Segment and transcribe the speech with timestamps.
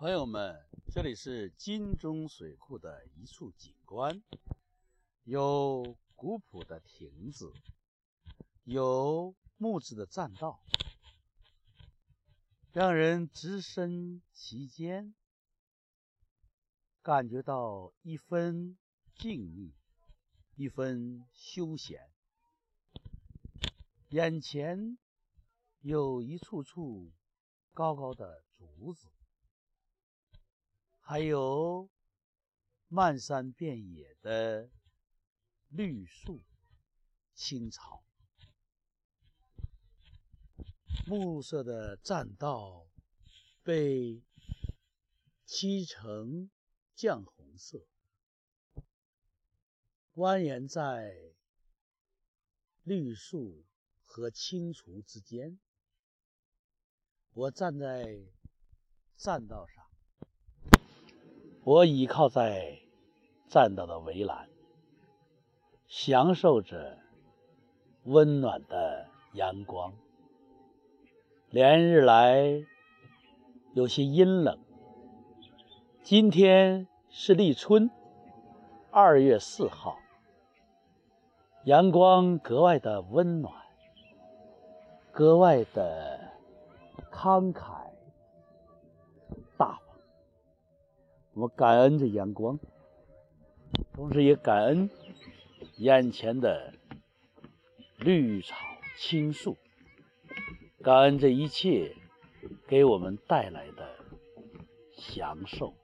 [0.00, 4.22] 朋友们，这里是金钟水库的一处景观，
[5.24, 7.52] 有古朴的亭子，
[8.62, 10.62] 有木质的栈道，
[12.70, 15.16] 让人置身其间，
[17.02, 18.78] 感觉到一分
[19.16, 19.72] 静谧，
[20.54, 22.08] 一分休闲。
[24.10, 24.96] 眼前
[25.80, 27.12] 有一处处
[27.72, 29.08] 高高的竹子。
[31.10, 31.88] 还有
[32.88, 34.68] 漫山遍野的
[35.68, 36.42] 绿树、
[37.32, 38.04] 青草，
[41.06, 42.86] 暮色的栈道
[43.62, 44.22] 被
[45.46, 46.50] 漆成
[46.94, 47.86] 绛红色，
[50.12, 51.34] 蜿蜒在
[52.82, 53.64] 绿树
[54.04, 55.58] 和青竹之间。
[57.32, 58.26] 我站在
[59.16, 59.87] 栈道上。
[61.68, 62.78] 我倚靠在
[63.46, 64.48] 栈道的围栏，
[65.86, 66.96] 享受着
[68.04, 69.92] 温暖的阳光。
[71.50, 72.64] 连日来
[73.74, 74.58] 有些阴冷，
[76.02, 77.90] 今天是立春，
[78.90, 79.98] 二月四号，
[81.64, 83.52] 阳光格外的温暖，
[85.12, 86.32] 格外的
[87.12, 87.77] 慷慨。
[91.38, 92.58] 我们感恩这阳光，
[93.94, 94.90] 同时也感恩
[95.76, 96.74] 眼前的
[97.96, 98.56] 绿草
[98.96, 99.56] 青树，
[100.82, 101.94] 感恩这一切
[102.66, 103.88] 给我们带来的
[104.96, 105.74] 享受。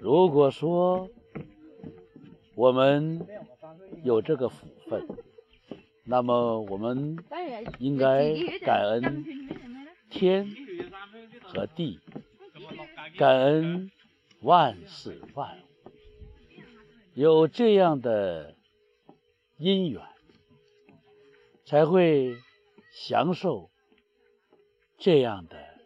[0.00, 1.10] 如果说
[2.54, 3.26] 我们
[4.02, 5.06] 有这个福分，
[6.04, 7.18] 那么我们
[7.78, 8.32] 应该
[8.64, 9.26] 感恩
[10.08, 10.48] 天
[11.42, 12.00] 和地。
[13.16, 13.90] 感恩
[14.42, 15.62] 万事万物，
[17.14, 18.56] 有这样的
[19.56, 20.02] 因缘，
[21.64, 22.36] 才会
[22.92, 23.70] 享受
[24.98, 25.80] 这样的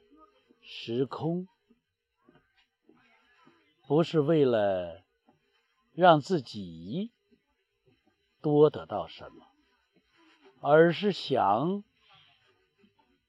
[0.61, 1.47] 时空。
[3.87, 5.03] 不是为了
[5.93, 7.13] 让自己
[8.41, 9.47] 多得到什么，
[10.61, 11.85] 而是想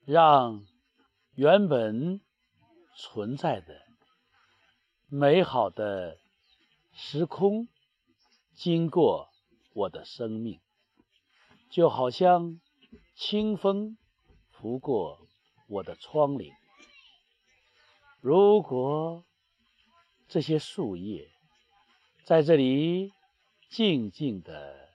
[0.05, 0.65] 让
[1.35, 2.21] 原本。
[2.95, 3.82] 存在的
[5.15, 6.17] 美好的
[6.91, 7.67] 时空，
[8.55, 9.29] 经过
[9.73, 10.59] 我的生命，
[11.69, 12.59] 就好像
[13.15, 13.95] 清风
[14.49, 15.27] 拂过
[15.67, 16.51] 我的窗棂。
[18.21, 19.23] 如果
[20.27, 21.29] 这些树叶
[22.25, 23.13] 在这里
[23.69, 24.89] 静静的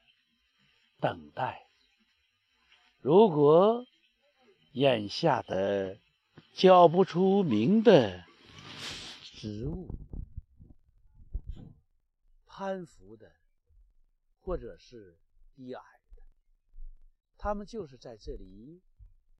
[0.99, 1.69] 等待，
[3.01, 3.87] 如果
[4.73, 5.97] 眼下的。
[6.55, 8.25] 叫不出名的
[9.23, 9.87] 植物，
[12.59, 13.37] 攀附的，
[14.41, 15.17] 或者是
[15.55, 15.81] 低矮
[16.17, 16.25] 的，
[17.37, 18.83] 他们就是在这里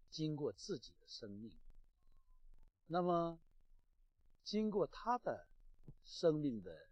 [0.09, 1.59] 经过自己的生命。
[2.87, 3.41] 那么，
[4.45, 5.49] 经过他的
[6.05, 6.91] 生命的，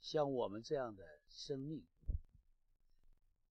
[0.00, 1.86] 像我们这样的生命，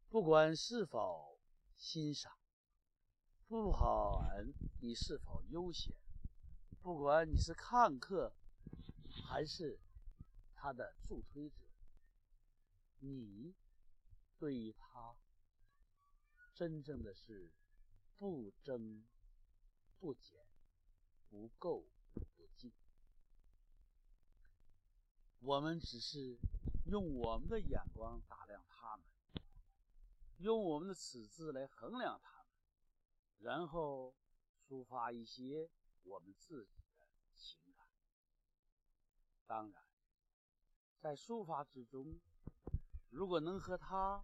[0.09, 1.39] 不管是否
[1.77, 2.33] 欣赏。
[3.47, 4.45] 不管
[4.81, 5.95] 你是否悠闲，
[6.81, 8.33] 不管你是看客
[9.23, 9.79] 还是
[10.61, 11.65] 他的助推者，
[12.99, 13.55] 你
[14.37, 15.15] 对于他
[16.53, 17.49] 真正的是
[18.17, 19.05] 不增
[19.99, 20.45] 不减，
[21.29, 21.85] 不够
[22.35, 22.73] 不净。
[25.39, 26.37] 我们只是
[26.87, 29.05] 用我们的眼光打量他们，
[30.39, 32.45] 用我们的尺子来衡量他们。
[33.37, 34.13] 然后
[34.67, 35.69] 抒发一些
[36.03, 37.87] 我们自己的情感。
[39.47, 39.81] 当然，
[40.99, 42.19] 在书法之中，
[43.09, 44.23] 如果能和它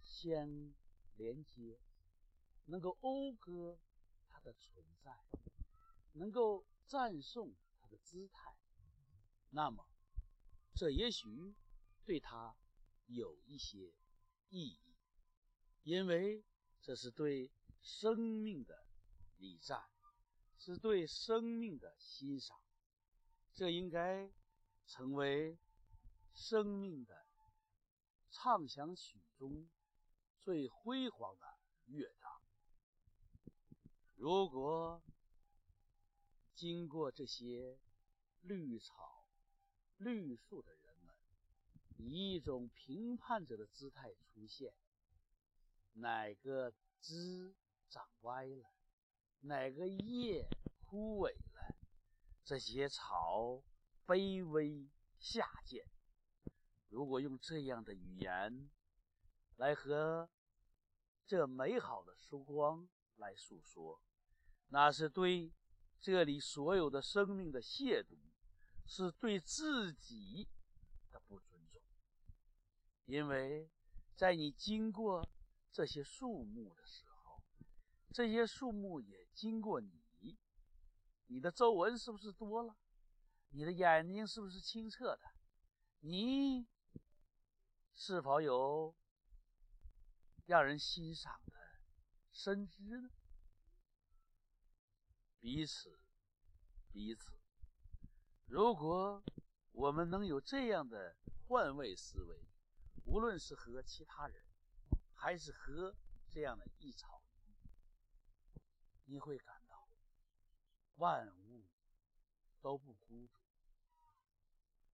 [0.00, 0.74] 相
[1.16, 1.80] 连接，
[2.66, 3.78] 能够讴歌
[4.28, 5.24] 它的存在，
[6.12, 8.56] 能够赞颂它的姿态，
[9.50, 9.86] 那么
[10.74, 11.54] 这也许
[12.04, 12.54] 对他
[13.06, 13.94] 有一些
[14.50, 14.94] 意义，
[15.82, 16.44] 因为
[16.80, 17.50] 这是对。
[17.84, 18.86] 生命的
[19.38, 19.82] 礼赞，
[20.56, 22.56] 是对生命的欣赏，
[23.52, 24.30] 这应该
[24.92, 25.56] 成为
[26.34, 27.24] 生命的
[28.30, 29.66] 畅想曲中
[30.38, 31.46] 最辉煌的
[31.86, 32.30] 乐章。
[34.16, 35.02] 如果
[36.54, 37.78] 经过这些
[38.42, 39.26] 绿草、
[39.96, 41.14] 绿树的人们，
[41.96, 44.74] 以一种评判者的姿态出现，
[45.94, 47.56] 哪个枝？
[47.88, 48.74] 长歪了，
[49.40, 50.48] 哪个叶
[50.86, 51.76] 枯萎了，
[52.42, 53.62] 这些草
[54.06, 54.88] 卑微
[55.18, 55.86] 下贱。
[56.88, 58.70] 如果用这样的语言
[59.56, 60.28] 来和
[61.26, 64.02] 这美好的曙光来诉说，
[64.68, 65.52] 那是对
[66.00, 68.18] 这里所有的生命的亵渎，
[68.86, 70.48] 是对自己
[71.10, 71.80] 的不尊重。
[73.06, 73.70] 因为
[74.14, 75.26] 在你经过
[75.70, 77.42] 这些树木的时候，
[78.12, 80.36] 这些树木也经过你，
[81.28, 82.76] 你的皱纹是不是多了？
[83.52, 85.22] 你的眼睛是不是清澈的？
[86.00, 86.66] 你。
[87.94, 88.96] 是否有
[90.46, 91.52] 让人欣赏的
[92.32, 93.10] 深知呢？
[95.38, 96.00] 彼此，
[96.90, 97.38] 彼此。
[98.46, 99.22] 如果
[99.72, 101.14] 我们能有这样的
[101.46, 102.48] 换位思维，
[103.04, 104.42] 无论是和其他人，
[105.14, 105.94] 还是和
[106.30, 107.68] 这样的一草一木，
[109.04, 109.86] 你会感到
[110.96, 111.68] 万物
[112.62, 113.41] 都不孤独，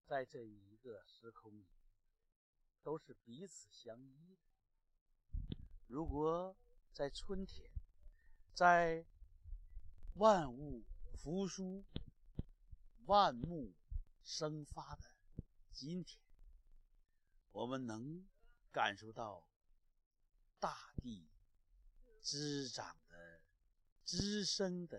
[0.08, 1.66] 在这一个时空里。
[2.81, 5.58] 都是彼此相依的。
[5.88, 6.56] 如果
[6.90, 7.69] 在春天，
[8.55, 9.05] 在
[10.14, 10.82] 万物
[11.14, 11.84] 复苏、
[13.05, 13.75] 万木
[14.25, 15.10] 生发的
[15.70, 16.19] 今天，
[17.52, 18.26] 我们能
[18.72, 19.44] 感受到
[20.58, 21.28] 大地
[22.22, 23.43] 滋长的、
[24.02, 24.99] 滋生的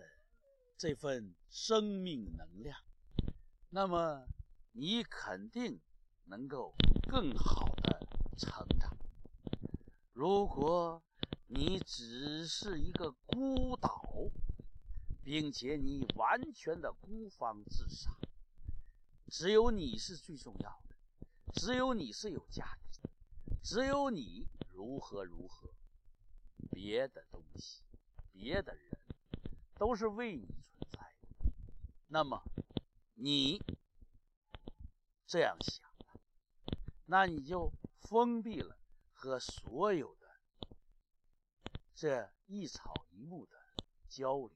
[0.76, 2.80] 这份生命能量，
[3.70, 4.28] 那么
[4.72, 5.80] 你肯定
[6.24, 6.74] 能够
[7.08, 7.90] 更好的。
[8.40, 8.96] 成长。
[10.14, 11.02] 如果
[11.46, 14.02] 你只是一个孤岛，
[15.22, 18.16] 并且你完全的孤芳自赏，
[19.26, 20.96] 只有你是最重要的，
[21.52, 23.10] 只有你是有价值的，
[23.62, 25.70] 只有你如何如何，
[26.70, 27.82] 别的东西、
[28.32, 28.98] 别的人
[29.74, 31.52] 都是为你存在的。
[32.06, 32.42] 那么
[33.16, 33.60] 你
[35.30, 35.88] 这样想
[37.06, 37.72] 那你就。
[38.10, 38.76] 封闭了
[39.12, 40.26] 和所有的
[41.94, 43.52] 这一草一木的
[44.08, 44.50] 交流，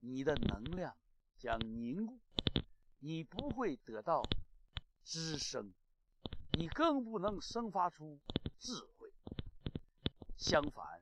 [0.00, 0.96] 你的能量
[1.36, 2.18] 将凝固，
[2.98, 4.24] 你不会得到
[5.04, 5.72] 滋生，
[6.58, 8.18] 你更不能生发出
[8.58, 9.12] 智慧。
[10.36, 11.00] 相反，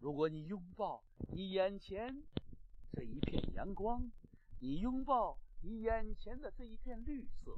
[0.00, 2.24] 如果你拥抱你眼前
[2.90, 4.10] 这一片阳光，
[4.58, 7.56] 你拥抱你眼前的这一片绿色，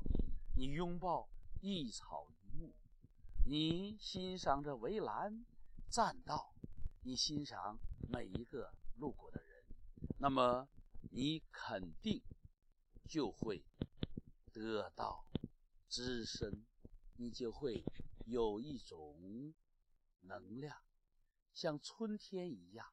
[0.60, 1.26] 你拥抱
[1.62, 2.74] 一草一木。
[3.46, 5.46] 你欣赏着围栏、
[5.88, 6.52] 栈道，
[7.02, 7.78] 你欣赏
[8.10, 9.64] 每一个路过的人，
[10.18, 10.68] 那么
[11.12, 12.22] 你肯定
[13.08, 13.64] 就会
[14.52, 15.24] 得到
[15.88, 16.66] 滋生，
[17.16, 17.82] 你就会
[18.26, 19.54] 有一种
[20.20, 20.76] 能量，
[21.54, 22.86] 像春天一样，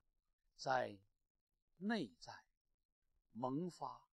[0.56, 0.98] 在
[1.80, 2.34] 内在
[3.34, 4.08] 萌发、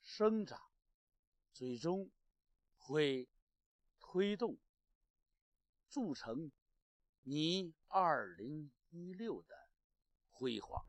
[0.00, 0.58] 生长，
[1.52, 2.10] 最终
[2.86, 3.28] 会
[3.98, 4.56] 推动
[5.88, 6.52] 铸成
[7.22, 9.56] 你二零一六的
[10.30, 10.84] 辉煌。